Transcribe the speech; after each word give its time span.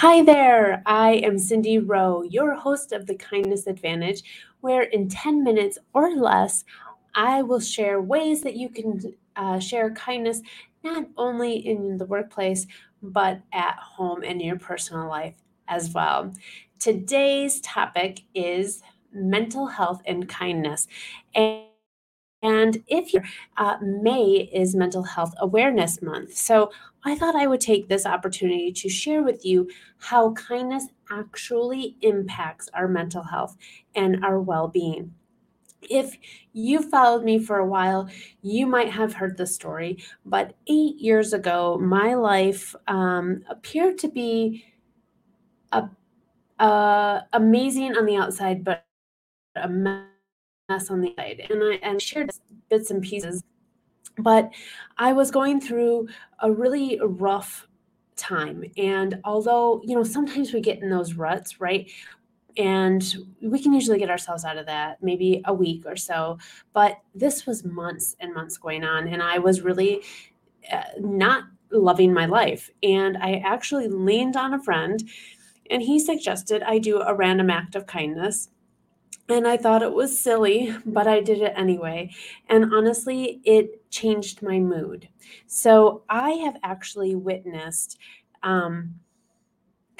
Hi 0.00 0.22
there, 0.22 0.82
I 0.86 1.16
am 1.16 1.38
Cindy 1.38 1.78
Rowe, 1.78 2.22
your 2.22 2.54
host 2.54 2.92
of 2.92 3.04
the 3.04 3.16
Kindness 3.16 3.66
Advantage, 3.66 4.22
where 4.62 4.84
in 4.84 5.10
10 5.10 5.44
minutes 5.44 5.76
or 5.92 6.16
less, 6.16 6.64
I 7.14 7.42
will 7.42 7.60
share 7.60 8.00
ways 8.00 8.40
that 8.40 8.56
you 8.56 8.70
can 8.70 9.14
uh, 9.36 9.58
share 9.58 9.90
kindness 9.90 10.40
not 10.82 11.04
only 11.18 11.54
in 11.54 11.98
the 11.98 12.06
workplace, 12.06 12.66
but 13.02 13.42
at 13.52 13.76
home 13.78 14.22
and 14.22 14.40
in 14.40 14.46
your 14.46 14.58
personal 14.58 15.06
life 15.06 15.34
as 15.68 15.92
well. 15.92 16.32
Today's 16.78 17.60
topic 17.60 18.22
is 18.34 18.82
mental 19.12 19.66
health 19.66 20.00
and 20.06 20.26
kindness. 20.26 20.88
And 21.34 21.64
and 22.42 22.82
if 22.86 23.12
you're, 23.12 23.24
uh, 23.58 23.76
May 23.82 24.48
is 24.52 24.74
Mental 24.74 25.02
Health 25.02 25.34
Awareness 25.40 26.00
Month. 26.00 26.34
So 26.36 26.70
I 27.04 27.14
thought 27.14 27.36
I 27.36 27.46
would 27.46 27.60
take 27.60 27.88
this 27.88 28.06
opportunity 28.06 28.72
to 28.72 28.88
share 28.88 29.22
with 29.22 29.44
you 29.44 29.68
how 29.98 30.32
kindness 30.32 30.86
actually 31.10 31.96
impacts 32.00 32.68
our 32.72 32.88
mental 32.88 33.22
health 33.22 33.56
and 33.94 34.24
our 34.24 34.40
well 34.40 34.68
being. 34.68 35.14
If 35.82 36.16
you 36.52 36.82
followed 36.82 37.24
me 37.24 37.38
for 37.38 37.58
a 37.58 37.66
while, 37.66 38.08
you 38.42 38.66
might 38.66 38.90
have 38.90 39.14
heard 39.14 39.36
the 39.36 39.46
story, 39.46 40.02
but 40.26 40.54
eight 40.66 40.98
years 40.98 41.32
ago, 41.32 41.78
my 41.78 42.14
life 42.14 42.74
um, 42.86 43.42
appeared 43.48 43.98
to 43.98 44.08
be 44.08 44.64
a, 45.72 45.88
a 46.58 47.22
amazing 47.32 47.96
on 47.96 48.04
the 48.04 48.16
outside, 48.16 48.62
but 48.62 48.84
a 49.56 49.68
mess 49.68 50.04
on 50.70 51.00
the 51.00 51.14
side. 51.16 51.46
And 51.50 51.62
I 51.62 51.74
and 51.82 52.00
shared 52.00 52.30
bits 52.68 52.90
and 52.90 53.02
pieces. 53.02 53.42
But 54.18 54.50
I 54.98 55.12
was 55.12 55.30
going 55.30 55.60
through 55.60 56.08
a 56.40 56.50
really 56.50 57.00
rough 57.02 57.66
time. 58.16 58.64
And 58.76 59.20
although, 59.24 59.80
you 59.84 59.94
know, 59.94 60.04
sometimes 60.04 60.52
we 60.52 60.60
get 60.60 60.82
in 60.82 60.90
those 60.90 61.14
ruts, 61.14 61.60
right? 61.60 61.90
And 62.56 63.16
we 63.40 63.62
can 63.62 63.72
usually 63.72 63.98
get 63.98 64.10
ourselves 64.10 64.44
out 64.44 64.58
of 64.58 64.66
that 64.66 65.02
maybe 65.02 65.40
a 65.46 65.54
week 65.54 65.84
or 65.86 65.96
so. 65.96 66.38
But 66.72 66.98
this 67.14 67.46
was 67.46 67.64
months 67.64 68.16
and 68.20 68.34
months 68.34 68.58
going 68.58 68.84
on. 68.84 69.08
And 69.08 69.22
I 69.22 69.38
was 69.38 69.62
really 69.62 70.02
uh, 70.70 70.82
not 70.98 71.44
loving 71.70 72.12
my 72.12 72.26
life. 72.26 72.68
And 72.82 73.16
I 73.18 73.36
actually 73.44 73.88
leaned 73.88 74.36
on 74.36 74.54
a 74.54 74.62
friend 74.62 75.02
and 75.70 75.80
he 75.80 75.98
suggested 75.98 76.62
I 76.64 76.78
do 76.78 77.00
a 77.00 77.14
random 77.14 77.48
act 77.48 77.76
of 77.76 77.86
kindness 77.86 78.50
and 79.30 79.46
I 79.46 79.56
thought 79.56 79.82
it 79.82 79.92
was 79.92 80.18
silly, 80.18 80.74
but 80.86 81.06
I 81.06 81.20
did 81.20 81.42
it 81.42 81.52
anyway. 81.56 82.10
And 82.48 82.72
honestly, 82.74 83.40
it 83.44 83.90
changed 83.90 84.42
my 84.42 84.58
mood. 84.58 85.08
So 85.46 86.02
I 86.08 86.30
have 86.32 86.56
actually 86.62 87.14
witnessed 87.14 87.98
um, 88.42 88.94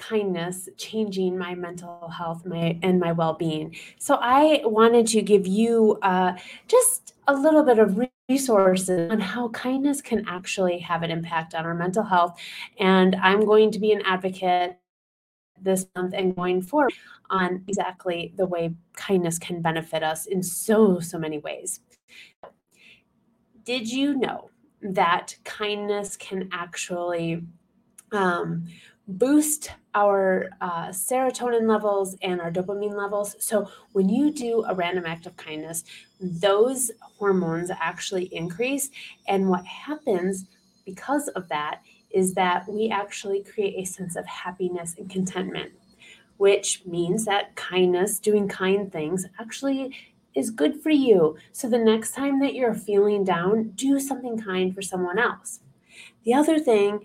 kindness 0.00 0.66
changing 0.78 1.36
my 1.36 1.54
mental 1.54 2.08
health 2.08 2.46
my 2.46 2.78
and 2.82 2.98
my 2.98 3.12
well-being 3.12 3.76
so 3.98 4.16
i 4.22 4.62
wanted 4.64 5.06
to 5.06 5.20
give 5.20 5.46
you 5.46 5.98
uh, 6.00 6.32
just 6.66 7.14
a 7.28 7.34
little 7.34 7.62
bit 7.62 7.78
of 7.78 8.00
resources 8.30 9.10
on 9.10 9.20
how 9.20 9.50
kindness 9.50 10.00
can 10.00 10.26
actually 10.26 10.78
have 10.78 11.02
an 11.02 11.10
impact 11.10 11.54
on 11.54 11.66
our 11.66 11.74
mental 11.74 12.02
health 12.02 12.40
and 12.78 13.14
i'm 13.16 13.44
going 13.44 13.70
to 13.70 13.78
be 13.78 13.92
an 13.92 14.00
advocate 14.06 14.79
this 15.62 15.86
month 15.96 16.14
and 16.14 16.34
going 16.34 16.62
forward 16.62 16.92
on 17.28 17.64
exactly 17.68 18.32
the 18.36 18.46
way 18.46 18.74
kindness 18.94 19.38
can 19.38 19.60
benefit 19.62 20.02
us 20.02 20.26
in 20.26 20.42
so, 20.42 21.00
so 21.00 21.18
many 21.18 21.38
ways. 21.38 21.80
Did 23.64 23.90
you 23.90 24.16
know 24.16 24.50
that 24.82 25.36
kindness 25.44 26.16
can 26.16 26.48
actually 26.52 27.44
um, 28.12 28.66
boost 29.06 29.70
our 29.94 30.50
uh, 30.60 30.88
serotonin 30.88 31.68
levels 31.68 32.16
and 32.22 32.40
our 32.40 32.50
dopamine 32.50 32.96
levels. 32.96 33.36
So, 33.40 33.68
when 33.92 34.08
you 34.08 34.32
do 34.32 34.64
a 34.68 34.74
random 34.74 35.04
act 35.06 35.26
of 35.26 35.36
kindness, 35.36 35.84
those 36.20 36.90
hormones 37.18 37.70
actually 37.80 38.24
increase. 38.34 38.90
And 39.26 39.48
what 39.48 39.64
happens 39.64 40.46
because 40.84 41.28
of 41.28 41.48
that 41.48 41.80
is 42.10 42.34
that 42.34 42.68
we 42.68 42.88
actually 42.90 43.42
create 43.42 43.74
a 43.78 43.84
sense 43.84 44.16
of 44.16 44.26
happiness 44.26 44.94
and 44.98 45.08
contentment, 45.08 45.72
which 46.36 46.82
means 46.84 47.24
that 47.24 47.54
kindness, 47.56 48.18
doing 48.18 48.48
kind 48.48 48.92
things, 48.92 49.26
actually 49.38 49.96
is 50.34 50.50
good 50.50 50.80
for 50.80 50.90
you. 50.90 51.36
So 51.52 51.68
the 51.68 51.78
next 51.78 52.12
time 52.12 52.40
that 52.40 52.54
you're 52.54 52.74
feeling 52.74 53.24
down, 53.24 53.70
do 53.74 53.98
something 53.98 54.38
kind 54.38 54.74
for 54.74 54.82
someone 54.82 55.18
else. 55.18 55.60
The 56.24 56.34
other 56.34 56.58
thing 56.58 57.00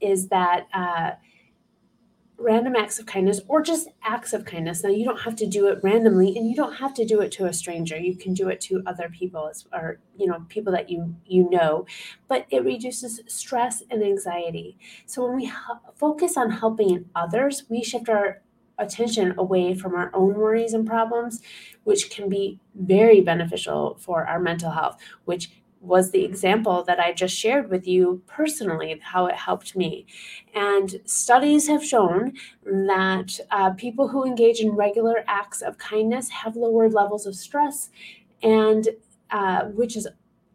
is 0.00 0.28
that 0.28 0.66
uh, 0.72 1.12
random 2.42 2.76
acts 2.76 2.98
of 2.98 3.06
kindness 3.06 3.40
or 3.48 3.62
just 3.62 3.88
acts 4.02 4.32
of 4.32 4.44
kindness. 4.44 4.82
Now, 4.82 4.90
you 4.90 5.04
don't 5.04 5.20
have 5.20 5.36
to 5.36 5.46
do 5.46 5.68
it 5.68 5.78
randomly 5.82 6.36
and 6.36 6.48
you 6.48 6.56
don't 6.56 6.74
have 6.74 6.94
to 6.94 7.04
do 7.04 7.20
it 7.20 7.30
to 7.32 7.46
a 7.46 7.52
stranger. 7.52 7.98
You 7.98 8.16
can 8.16 8.34
do 8.34 8.48
it 8.48 8.60
to 8.62 8.82
other 8.86 9.08
people 9.08 9.50
or, 9.72 10.00
you 10.16 10.26
know, 10.26 10.44
people 10.48 10.72
that 10.72 10.90
you 10.90 11.14
you 11.26 11.48
know, 11.50 11.86
but 12.28 12.46
it 12.50 12.64
reduces 12.64 13.20
stress 13.26 13.82
and 13.90 14.02
anxiety. 14.02 14.76
So 15.06 15.24
when 15.24 15.36
we 15.36 15.52
focus 15.96 16.36
on 16.36 16.50
helping 16.50 17.06
others, 17.14 17.64
we 17.68 17.82
shift 17.82 18.08
our 18.08 18.42
attention 18.78 19.34
away 19.38 19.74
from 19.74 19.94
our 19.94 20.10
own 20.14 20.34
worries 20.34 20.72
and 20.72 20.86
problems, 20.86 21.40
which 21.84 22.10
can 22.10 22.28
be 22.28 22.58
very 22.74 23.20
beneficial 23.20 23.96
for 24.00 24.26
our 24.26 24.40
mental 24.40 24.70
health, 24.70 25.00
which 25.24 25.50
was 25.82 26.12
the 26.12 26.24
example 26.24 26.84
that 26.84 27.00
I 27.00 27.12
just 27.12 27.36
shared 27.36 27.68
with 27.68 27.86
you 27.88 28.22
personally, 28.26 28.98
how 29.02 29.26
it 29.26 29.34
helped 29.34 29.76
me. 29.76 30.06
And 30.54 31.00
studies 31.04 31.68
have 31.68 31.84
shown 31.84 32.34
that 32.64 33.40
uh, 33.50 33.70
people 33.72 34.08
who 34.08 34.24
engage 34.24 34.60
in 34.60 34.70
regular 34.72 35.24
acts 35.26 35.60
of 35.60 35.78
kindness 35.78 36.30
have 36.30 36.56
lower 36.56 36.88
levels 36.88 37.26
of 37.26 37.34
stress, 37.34 37.90
and 38.42 38.88
uh, 39.30 39.64
which 39.66 39.96
is 39.96 40.08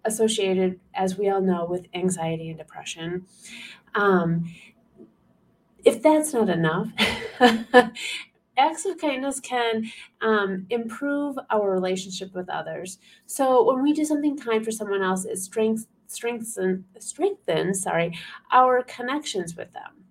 associated, 0.05 0.79
as 0.93 1.17
we 1.17 1.29
all 1.29 1.41
know, 1.41 1.65
with 1.65 1.87
anxiety 1.93 2.49
and 2.49 2.57
depression. 2.57 3.25
Um, 3.95 4.53
if 5.85 6.01
that's 6.01 6.33
not 6.33 6.49
enough, 6.49 6.89
acts 8.57 8.85
of 8.85 8.97
kindness 8.97 9.39
can 9.39 9.85
um, 10.21 10.65
improve 10.69 11.37
our 11.49 11.71
relationship 11.71 12.33
with 12.33 12.49
others. 12.49 12.99
So 13.25 13.63
when 13.63 13.81
we 13.81 13.93
do 13.93 14.05
something 14.05 14.37
kind 14.37 14.63
for 14.63 14.71
someone 14.71 15.01
else, 15.01 15.25
it 15.25 15.37
strengthens 15.37 15.87
strengthen 16.09 16.85
strengthens 16.99 17.81
sorry 17.81 18.17
our 18.53 18.81
connections 18.83 19.57
with 19.57 19.71
them, 19.73 20.05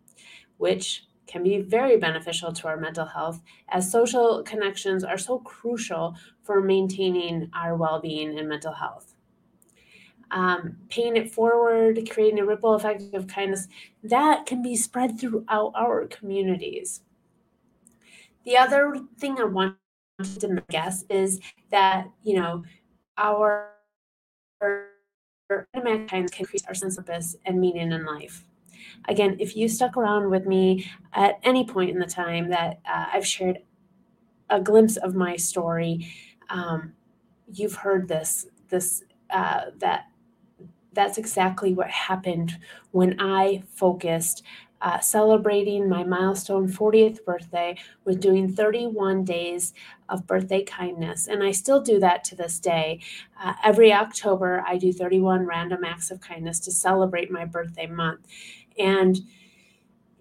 which 0.58 1.06
can 1.26 1.42
be 1.42 1.60
very 1.60 1.96
beneficial 1.96 2.52
to 2.52 2.68
our 2.68 2.76
mental 2.76 3.06
health 3.06 3.42
as 3.70 3.90
social 3.90 4.42
connections 4.44 5.02
are 5.02 5.18
so 5.18 5.38
crucial 5.38 6.14
for 6.42 6.60
maintaining 6.60 7.50
our 7.54 7.74
well-being 7.74 8.38
and 8.38 8.48
mental 8.48 8.72
health. 8.72 9.14
Um, 10.30 10.76
paying 10.88 11.16
it 11.16 11.32
forward, 11.32 12.08
creating 12.10 12.40
a 12.40 12.44
ripple 12.44 12.74
effect 12.74 13.14
of 13.14 13.26
kindness, 13.26 13.68
that 14.02 14.44
can 14.44 14.62
be 14.62 14.76
spread 14.76 15.18
throughout 15.18 15.72
our 15.74 16.06
communities. 16.06 17.00
The 18.46 18.56
other 18.56 18.94
thing 19.18 19.36
I 19.38 19.44
want 19.44 19.76
to 20.22 20.62
guess 20.70 21.04
is 21.10 21.40
that, 21.70 22.06
you 22.22 22.36
know, 22.36 22.62
our 23.18 23.72
kinds 25.82 26.08
can 26.08 26.28
increase 26.40 26.64
our 26.66 26.74
sense 26.74 26.96
of 26.96 27.04
purpose 27.04 27.36
and 27.44 27.60
meaning 27.60 27.90
in 27.90 28.06
life. 28.06 28.44
Again, 29.08 29.36
if 29.40 29.56
you 29.56 29.68
stuck 29.68 29.96
around 29.96 30.30
with 30.30 30.46
me 30.46 30.88
at 31.12 31.40
any 31.42 31.66
point 31.66 31.90
in 31.90 31.98
the 31.98 32.06
time 32.06 32.48
that 32.50 32.78
uh, 32.88 33.06
I've 33.12 33.26
shared 33.26 33.58
a 34.48 34.60
glimpse 34.60 34.96
of 34.96 35.16
my 35.16 35.34
story, 35.34 36.12
um, 36.48 36.92
you've 37.52 37.74
heard 37.74 38.06
this 38.06 38.46
this 38.68 39.02
uh, 39.30 39.66
that 39.78 40.06
that's 40.92 41.18
exactly 41.18 41.74
what 41.74 41.90
happened 41.90 42.56
when 42.92 43.20
I 43.20 43.64
focused 43.74 44.44
uh, 44.82 45.00
celebrating 45.00 45.88
my 45.88 46.04
milestone 46.04 46.68
40th 46.68 47.24
birthday 47.24 47.76
with 48.04 48.20
doing 48.20 48.52
31 48.52 49.24
days 49.24 49.72
of 50.08 50.26
birthday 50.26 50.62
kindness. 50.62 51.26
And 51.26 51.42
I 51.42 51.52
still 51.52 51.80
do 51.80 51.98
that 52.00 52.24
to 52.24 52.36
this 52.36 52.58
day. 52.58 53.00
Uh, 53.42 53.54
every 53.64 53.92
October, 53.92 54.62
I 54.66 54.76
do 54.76 54.92
31 54.92 55.46
random 55.46 55.84
acts 55.84 56.10
of 56.10 56.20
kindness 56.20 56.60
to 56.60 56.72
celebrate 56.72 57.30
my 57.30 57.44
birthday 57.44 57.86
month. 57.86 58.20
And 58.78 59.20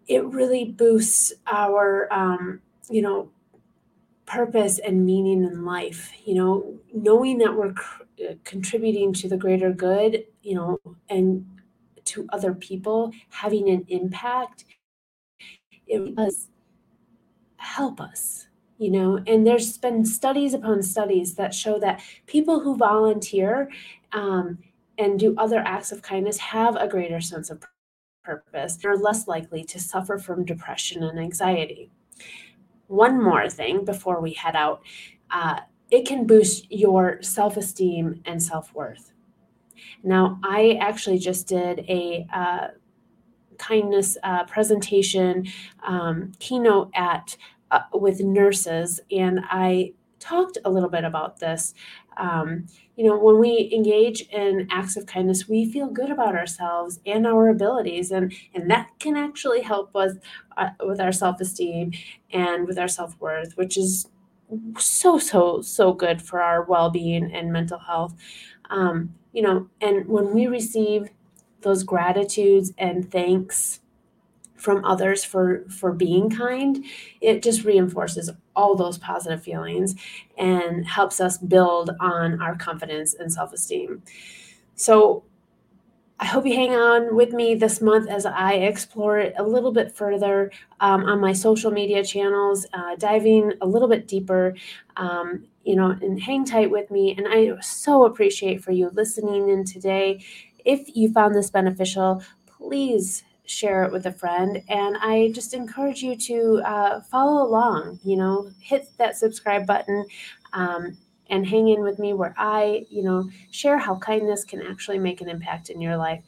it 0.08 0.24
really 0.26 0.66
boosts 0.66 1.34
our, 1.48 2.12
um, 2.14 2.62
you 2.90 3.02
know, 3.02 3.30
purpose 4.26 4.80
and 4.80 5.06
meaning 5.06 5.44
in 5.44 5.66
life. 5.66 6.12
You 6.26 6.36
know, 6.36 6.80
knowing 6.94 7.40
that 7.40 7.56
we're 7.56 7.74
contributing 8.44 9.14
to 9.14 9.28
the 9.28 9.38
greater 9.38 9.72
good, 9.72 10.26
you 10.42 10.56
know, 10.56 10.80
and 11.10 11.46
to 12.06 12.28
other 12.32 12.54
people, 12.54 13.12
having 13.30 13.70
an 13.70 13.86
impact, 13.88 14.66
it 15.88 16.16
does 16.16 16.50
help 17.58 18.00
us, 18.00 18.48
you 18.78 18.92
know. 18.92 19.20
And 19.28 19.46
there's 19.46 19.78
been 19.78 20.06
studies 20.06 20.54
upon 20.54 20.82
studies 20.84 21.36
that 21.36 21.54
show 21.54 21.80
that 21.80 22.02
people 22.28 22.60
who 22.60 22.78
volunteer 22.78 23.70
um, 24.12 24.60
and 24.98 25.20
do 25.20 25.36
other 25.38 25.60
acts 25.66 25.92
of 25.92 26.02
kindness 26.02 26.38
have 26.38 26.76
a 26.76 26.88
greater 26.88 27.22
sense 27.22 27.50
of 27.50 27.64
purpose 28.24 28.84
are 28.84 28.98
less 28.98 29.28
likely 29.28 29.64
to 29.64 29.80
suffer 29.80 30.18
from 30.18 30.46
depression 30.46 31.04
and 31.04 31.20
anxiety. 31.20 31.92
One 32.88 33.22
more 33.22 33.50
thing 33.50 33.86
before 33.86 34.22
we 34.22 34.34
head 34.34 34.56
out 34.56 34.82
uh, 35.32 35.60
it 35.92 36.08
can 36.08 36.26
boost 36.26 36.72
your 36.72 37.22
self 37.22 37.58
esteem 37.58 38.22
and 38.26 38.42
self 38.42 38.74
worth. 38.74 39.12
Now, 40.04 40.40
I 40.44 40.78
actually 40.82 41.20
just 41.20 41.48
did 41.48 41.80
a 41.80 42.26
uh, 42.34 42.68
kindness 43.58 44.18
uh, 44.24 44.44
presentation 44.46 45.46
um, 45.86 46.32
keynote 46.40 46.92
at 46.96 47.38
uh, 47.72 47.82
with 47.94 48.20
nurses, 48.20 49.00
and 49.12 49.42
I 49.50 49.94
talked 50.20 50.58
a 50.66 50.70
little 50.70 50.90
bit 50.90 51.04
about 51.04 51.40
this. 51.40 51.74
Um, 52.18 52.68
you 52.96 53.06
know, 53.06 53.18
when 53.18 53.40
we 53.40 53.70
engage 53.74 54.22
in 54.30 54.68
acts 54.72 54.96
of 54.96 55.06
kindness, 55.06 55.50
we 55.50 55.70
feel 55.70 55.88
good 55.88 56.10
about 56.10 56.36
ourselves 56.36 57.00
and 57.06 57.28
our 57.28 57.50
abilities, 57.50 58.12
and 58.12 58.34
and 58.54 58.70
that 58.70 58.90
can 59.00 59.18
actually 59.18 59.62
help 59.62 59.96
us 59.96 60.14
uh, 60.58 60.70
with 60.82 61.00
our 61.02 61.12
self 61.12 61.42
esteem 61.42 61.92
and 62.32 62.68
with 62.68 62.78
our 62.78 62.88
self 62.88 63.20
worth, 63.20 63.58
which 63.58 63.78
is 63.78 64.08
so 64.78 65.18
so 65.18 65.62
so 65.62 65.94
good 65.94 66.22
for 66.22 66.42
our 66.42 66.64
well 66.64 66.90
being 66.90 67.32
and 67.34 67.52
mental 67.52 67.80
health. 67.80 68.16
Um, 68.70 69.14
you 69.36 69.42
know, 69.42 69.68
and 69.82 70.08
when 70.08 70.34
we 70.34 70.48
receive 70.48 71.10
those 71.60 71.84
gratitudes 71.84 72.72
and 72.78 73.12
thanks 73.12 73.82
from 74.56 74.86
others 74.86 75.26
for 75.26 75.66
for 75.70 75.92
being 75.92 76.30
kind 76.30 76.86
it 77.20 77.44
just 77.44 77.66
reinforces 77.66 78.32
all 78.56 78.74
those 78.74 78.98
positive 78.98 79.44
feelings 79.44 79.96
and 80.38 80.88
helps 80.88 81.20
us 81.20 81.38
build 81.38 81.92
on 82.00 82.42
our 82.42 82.56
confidence 82.56 83.14
and 83.16 83.32
self-esteem. 83.32 84.02
So 84.76 85.26
I 86.18 86.26
hope 86.26 86.46
you 86.46 86.56
hang 86.56 86.74
on 86.74 87.14
with 87.14 87.34
me 87.34 87.56
this 87.56 87.82
month 87.82 88.10
as 88.10 88.26
I 88.26 88.54
explore 88.54 89.20
it 89.20 89.34
a 89.38 89.44
little 89.44 89.74
bit 89.74 89.94
further 89.98 90.50
um, 90.80 91.04
on 91.04 91.20
my 91.20 91.34
social 91.34 91.72
media 91.72 92.06
channels, 92.06 92.66
uh, 92.72 92.96
diving 92.96 93.52
a 93.60 93.68
little 93.68 93.90
bit 93.90 94.08
deeper, 94.08 94.56
um, 94.96 95.46
you 95.66 95.76
know, 95.76 95.90
and 95.90 96.22
hang 96.22 96.46
tight 96.46 96.72
with 96.72 96.92
me. 96.92 97.16
And 97.18 97.28
I 97.28 97.60
so 97.60 98.06
appreciate 98.06 98.64
for 98.64 98.72
you 98.72 98.90
listening 98.94 99.50
in 99.50 99.66
today. 99.66 100.24
If 100.64 100.96
you 100.96 101.12
found 101.12 101.36
this 101.36 101.50
beneficial, 101.50 102.24
please 102.46 103.24
share 103.46 103.84
it 103.84 103.92
with 103.92 104.06
a 104.06 104.12
friend. 104.12 104.64
And 104.70 104.98
I 104.98 105.32
just 105.34 105.54
encourage 105.54 106.02
you 106.02 106.16
to 106.16 106.62
uh, 106.66 107.02
follow 107.02 107.44
along, 107.44 108.00
you 108.04 108.16
know, 108.16 108.52
hit 108.60 108.88
that 108.98 109.18
subscribe 109.18 109.68
button. 109.68 110.06
Um, 110.54 110.98
and 111.30 111.48
hang 111.48 111.68
in 111.70 111.82
with 111.82 111.98
me 111.98 112.14
where 112.14 112.36
I, 112.38 112.86
you 112.90 113.02
know, 113.02 113.30
share 113.52 113.80
how 113.80 113.96
kindness 113.98 114.44
can 114.44 114.62
actually 114.62 115.00
make 115.00 115.22
an 115.22 115.30
impact 115.30 115.70
in 115.70 115.82
your 115.82 115.98
life. 115.98 116.24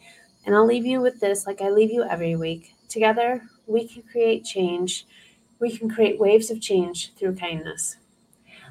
And 0.45 0.55
I'll 0.55 0.65
leave 0.65 0.85
you 0.85 1.01
with 1.01 1.19
this 1.19 1.45
like 1.45 1.61
I 1.61 1.69
leave 1.69 1.91
you 1.91 2.03
every 2.03 2.35
week. 2.35 2.73
Together, 2.89 3.43
we 3.67 3.87
can 3.87 4.01
create 4.03 4.43
change. 4.43 5.05
We 5.59 5.77
can 5.77 5.89
create 5.89 6.19
waves 6.19 6.49
of 6.49 6.61
change 6.61 7.13
through 7.15 7.35
kindness. 7.35 7.97